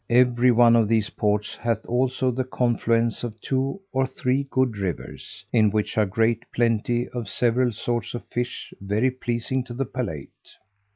Every 0.09 0.49
one 0.49 0.75
of 0.75 0.87
these 0.87 1.11
ports 1.11 1.55
hath 1.57 1.85
also 1.85 2.31
the 2.31 2.43
confluence 2.43 3.23
of 3.23 3.39
two 3.39 3.81
or 3.91 4.07
three 4.07 4.47
good 4.49 4.75
rivers, 4.79 5.45
in 5.53 5.69
which 5.69 5.95
are 5.95 6.07
great 6.07 6.43
plenty 6.51 7.07
of 7.09 7.29
several 7.29 7.71
sorts 7.71 8.15
of 8.15 8.25
fish 8.25 8.73
very 8.81 9.11
pleasing 9.11 9.63
to 9.65 9.75
the 9.75 9.85
palate. 9.85 10.55